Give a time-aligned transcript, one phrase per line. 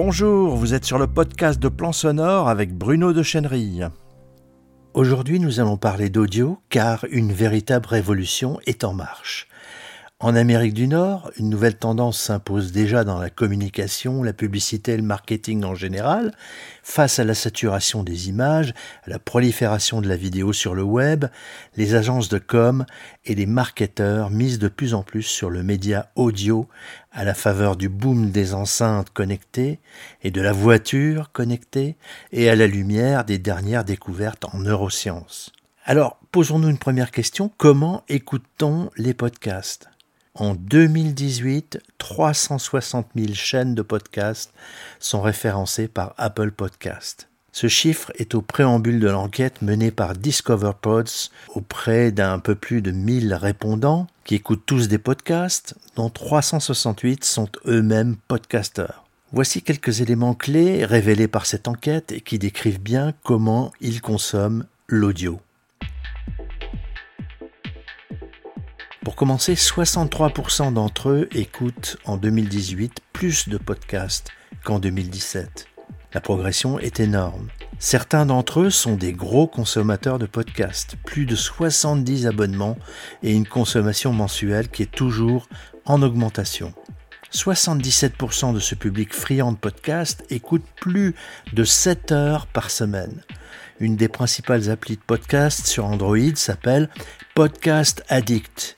[0.00, 3.88] Bonjour, vous êtes sur le podcast de Plan Sonore avec Bruno de Chenerille.
[4.94, 9.48] Aujourd'hui, nous allons parler d'audio car une véritable révolution est en marche.
[10.20, 14.96] En Amérique du Nord, une nouvelle tendance s'impose déjà dans la communication, la publicité et
[14.96, 16.34] le marketing en général,
[16.82, 18.74] face à la saturation des images,
[19.06, 21.26] à la prolifération de la vidéo sur le web,
[21.76, 22.84] les agences de com
[23.26, 26.66] et les marketeurs misent de plus en plus sur le média audio
[27.12, 29.78] à la faveur du boom des enceintes connectées
[30.22, 31.96] et de la voiture connectée
[32.32, 35.52] et à la lumière des dernières découvertes en neurosciences.
[35.84, 39.88] Alors, posons-nous une première question, comment écoute-t-on les podcasts?
[40.38, 44.52] En 2018, 360 000 chaînes de podcasts
[45.00, 47.28] sont référencées par Apple Podcast.
[47.52, 52.82] Ce chiffre est au préambule de l'enquête menée par Discover Pods auprès d'un peu plus
[52.82, 59.04] de 1000 répondants qui écoutent tous des podcasts, dont 368 sont eux-mêmes podcasteurs.
[59.32, 64.66] Voici quelques éléments clés révélés par cette enquête et qui décrivent bien comment ils consomment
[64.86, 65.40] l'audio.
[69.08, 74.28] Pour commencer, 63% d'entre eux écoutent en 2018 plus de podcasts
[74.64, 75.64] qu'en 2017.
[76.12, 77.48] La progression est énorme.
[77.78, 82.76] Certains d'entre eux sont des gros consommateurs de podcasts, plus de 70 abonnements
[83.22, 85.48] et une consommation mensuelle qui est toujours
[85.86, 86.74] en augmentation.
[87.32, 91.14] 77% de ce public friand de podcasts écoute plus
[91.54, 93.22] de 7 heures par semaine.
[93.80, 96.90] Une des principales applis de podcast sur Android s'appelle
[97.34, 98.76] Podcast Addict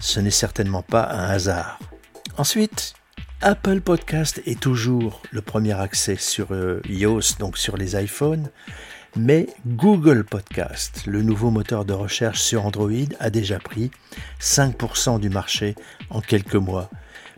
[0.00, 1.78] ce n'est certainement pas un hasard.
[2.38, 2.94] Ensuite,
[3.42, 8.50] Apple Podcast est toujours le premier accès sur euh, iOS, donc sur les iPhones,
[9.16, 13.90] mais Google Podcast, le nouveau moteur de recherche sur Android, a déjà pris
[14.40, 15.74] 5% du marché
[16.10, 16.90] en quelques mois.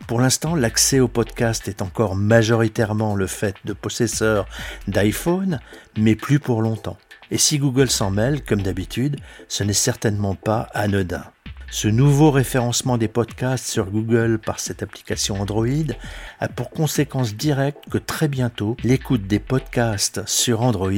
[0.07, 4.47] Pour l'instant, l'accès au podcast est encore majoritairement le fait de possesseurs
[4.87, 5.59] d'iPhone,
[5.97, 6.97] mais plus pour longtemps.
[7.31, 11.23] Et si Google s'en mêle, comme d'habitude, ce n'est certainement pas anodin.
[11.73, 15.65] Ce nouveau référencement des podcasts sur Google par cette application Android
[16.39, 20.91] a pour conséquence directe que très bientôt, l'écoute des podcasts sur Android,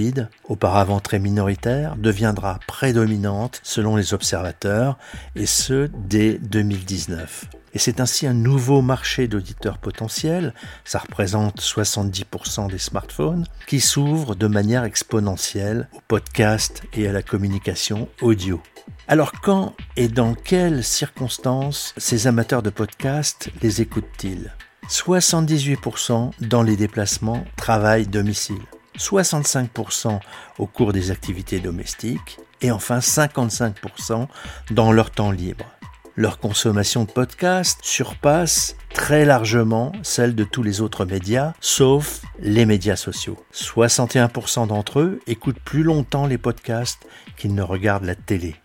[0.44, 4.98] auparavant très minoritaire, deviendra prédominante selon les observateurs,
[5.38, 7.46] et ce dès 2019.
[7.74, 10.54] Et c'est ainsi un nouveau marché d'auditeurs potentiels,
[10.84, 17.24] ça représente 70% des smartphones, qui s'ouvre de manière exponentielle aux podcasts et à la
[17.24, 18.62] communication audio.
[19.08, 24.52] Alors quand et dans quelles circonstances ces amateurs de podcasts les écoutent-ils?
[24.90, 28.62] 78% dans les déplacements travail-domicile,
[28.98, 30.20] 65%
[30.58, 34.28] au cours des activités domestiques et enfin 55%
[34.72, 35.66] dans leur temps libre.
[36.16, 42.66] Leur consommation de podcasts surpasse très largement celle de tous les autres médias, sauf les
[42.66, 43.38] médias sociaux.
[43.54, 47.06] 61% d'entre eux écoutent plus longtemps les podcasts
[47.38, 48.56] qu'ils ne regardent la télé.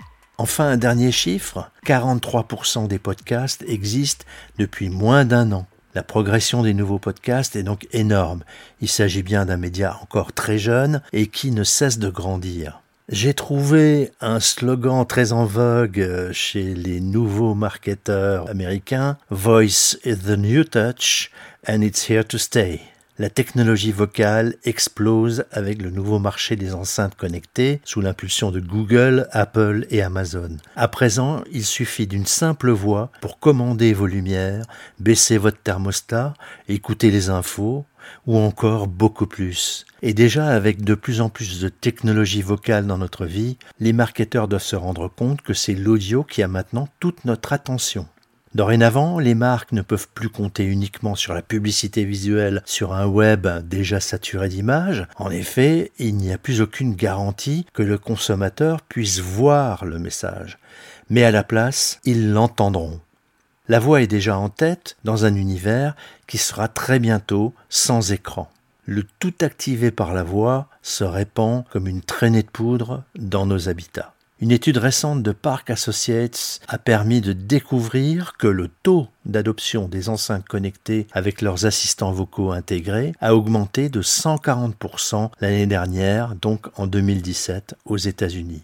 [0.41, 4.25] Enfin, un dernier chiffre, 43% des podcasts existent
[4.57, 5.67] depuis moins d'un an.
[5.95, 8.43] La progression des nouveaux podcasts est donc énorme.
[8.81, 12.81] Il s'agit bien d'un média encore très jeune et qui ne cesse de grandir.
[13.11, 20.39] J'ai trouvé un slogan très en vogue chez les nouveaux marketeurs américains, Voice is the
[20.39, 21.31] new touch
[21.69, 22.81] and it's here to stay
[23.21, 29.29] la technologie vocale explose avec le nouveau marché des enceintes connectées sous l'impulsion de Google,
[29.33, 30.57] Apple et Amazon.
[30.75, 34.65] À présent, il suffit d'une simple voix pour commander vos lumières,
[35.01, 36.33] baisser votre thermostat,
[36.67, 37.85] écouter les infos,
[38.27, 39.85] ou encore beaucoup plus.
[40.01, 44.49] Et déjà avec de plus en plus de technologie vocale dans notre vie, les marketeurs
[44.49, 48.07] doivent se rendre compte que c'est l'audio qui a maintenant toute notre attention.
[48.53, 53.47] Dorénavant, les marques ne peuvent plus compter uniquement sur la publicité visuelle sur un web
[53.69, 55.07] déjà saturé d'images.
[55.17, 60.59] En effet, il n'y a plus aucune garantie que le consommateur puisse voir le message.
[61.11, 63.01] Mais à la place, ils l'entendront.
[63.69, 65.95] La voix est déjà en tête dans un univers
[66.27, 68.51] qui sera très bientôt sans écran.
[68.85, 73.69] Le tout activé par la voix se répand comme une traînée de poudre dans nos
[73.69, 74.13] habitats.
[74.41, 80.09] Une étude récente de Park Associates a permis de découvrir que le taux d'adoption des
[80.09, 86.87] enceintes connectées avec leurs assistants vocaux intégrés a augmenté de 140% l'année dernière, donc en
[86.87, 88.63] 2017, aux États-Unis.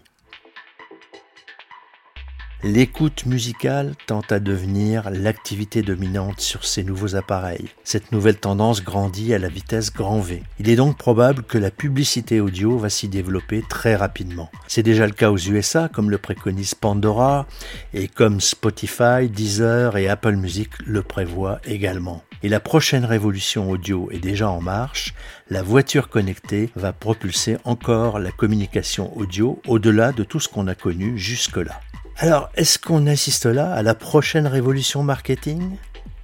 [2.63, 7.69] L'écoute musicale tend à devenir l'activité dominante sur ces nouveaux appareils.
[7.83, 10.41] Cette nouvelle tendance grandit à la vitesse grand V.
[10.57, 14.49] Il est donc probable que la publicité audio va s'y développer très rapidement.
[14.67, 17.45] C'est déjà le cas aux USA, comme le préconise Pandora,
[17.93, 22.23] et comme Spotify, Deezer et Apple Music le prévoient également.
[22.41, 25.13] Et la prochaine révolution audio est déjà en marche.
[25.49, 30.75] La voiture connectée va propulser encore la communication audio au-delà de tout ce qu'on a
[30.75, 31.79] connu jusque-là.
[32.19, 35.77] Alors, est-ce qu'on assiste là à la prochaine révolution marketing?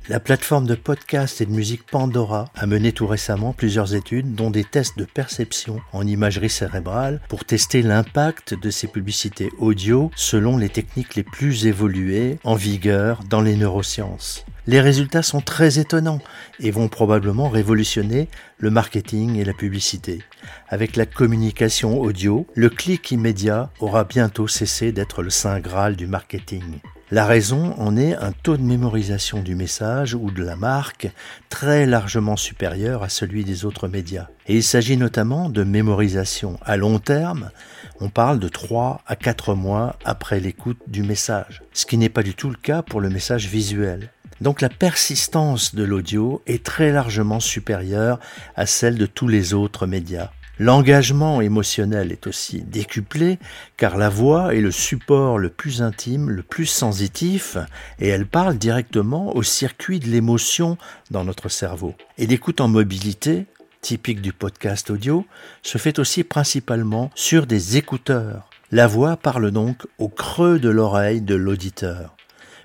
[0.09, 4.49] La plateforme de podcast et de musique Pandora a mené tout récemment plusieurs études, dont
[4.49, 10.57] des tests de perception en imagerie cérébrale, pour tester l'impact de ces publicités audio selon
[10.57, 14.45] les techniques les plus évoluées en vigueur dans les neurosciences.
[14.65, 16.21] Les résultats sont très étonnants
[16.60, 20.24] et vont probablement révolutionner le marketing et la publicité.
[20.69, 26.07] Avec la communication audio, le clic immédiat aura bientôt cessé d'être le saint graal du
[26.07, 26.80] marketing.
[27.12, 31.12] La raison en est un taux de mémorisation du message ou de la marque
[31.50, 34.30] très largement supérieur à celui des autres médias.
[34.48, 37.51] Et il s'agit notamment de mémorisation à long terme.
[38.00, 42.24] On parle de 3 à 4 mois après l'écoute du message, ce qui n'est pas
[42.24, 44.10] du tout le cas pour le message visuel.
[44.43, 48.19] Donc la persistance de l'audio est très largement supérieure
[48.57, 50.31] à celle de tous les autres médias.
[50.59, 53.39] L'engagement émotionnel est aussi décuplé
[53.77, 57.55] car la voix est le support le plus intime, le plus sensitif
[57.99, 60.77] et elle parle directement au circuit de l'émotion
[61.09, 61.95] dans notre cerveau.
[62.17, 63.45] Et l'écoute en mobilité,
[63.79, 65.25] typique du podcast audio,
[65.61, 68.49] se fait aussi principalement sur des écouteurs.
[68.71, 72.17] La voix parle donc au creux de l'oreille de l'auditeur.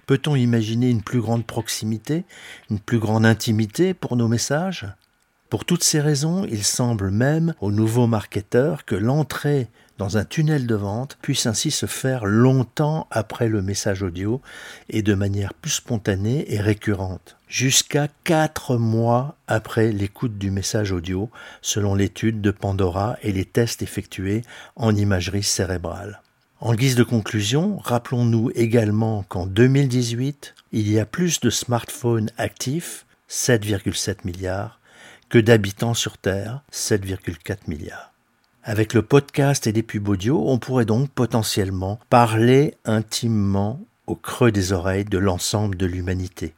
[0.08, 2.25] Peut-on imaginer une plus grande proximité,
[2.70, 4.87] une plus grande intimité pour nos messages?
[5.50, 9.69] Pour toutes ces raisons, il semble même aux nouveaux marketeurs que l'entrée
[9.99, 14.40] dans un tunnel de vente puisse ainsi se faire longtemps après le message audio
[14.88, 21.28] et de manière plus spontanée et récurrente, jusqu'à quatre mois après l'écoute du message audio,
[21.61, 24.40] selon l'étude de Pandora et les tests effectués
[24.75, 26.22] en imagerie cérébrale.
[26.60, 33.06] En guise de conclusion, rappelons-nous également qu'en 2018, il y a plus de smartphones actifs,
[33.31, 34.81] 7,7 milliards,
[35.28, 38.12] que d'habitants sur Terre, 7,4 milliards.
[38.64, 44.50] Avec le podcast et les pubs audio, on pourrait donc potentiellement parler intimement au creux
[44.50, 46.54] des oreilles de l'ensemble de l'humanité.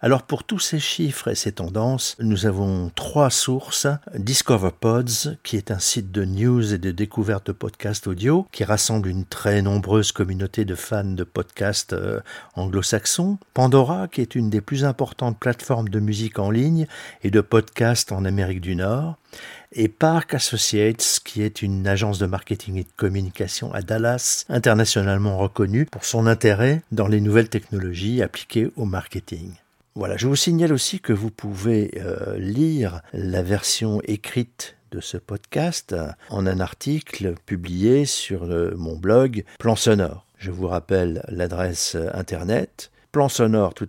[0.00, 3.88] Alors pour tous ces chiffres et ces tendances, nous avons trois sources.
[4.14, 8.62] Discover Pods, qui est un site de news et de découverte de podcasts audio, qui
[8.62, 12.20] rassemble une très nombreuse communauté de fans de podcasts euh,
[12.54, 13.38] anglo-saxons.
[13.54, 16.86] Pandora, qui est une des plus importantes plateformes de musique en ligne
[17.24, 19.16] et de podcasts en Amérique du Nord
[19.72, 25.38] et Park Associates, qui est une agence de marketing et de communication à Dallas, internationalement
[25.38, 29.54] reconnue pour son intérêt dans les nouvelles technologies appliquées au marketing.
[29.98, 35.16] Voilà, je vous signale aussi que vous pouvez euh, lire la version écrite de ce
[35.16, 35.92] podcast
[36.30, 40.24] en un article publié sur euh, mon blog Plan Sonore.
[40.38, 43.88] Je vous rappelle l'adresse internet plansonore tout